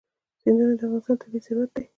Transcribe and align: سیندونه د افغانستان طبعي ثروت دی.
سیندونه 0.41 0.73
د 0.79 0.81
افغانستان 0.85 1.15
طبعي 1.21 1.39
ثروت 1.45 1.69
دی. 1.75 1.85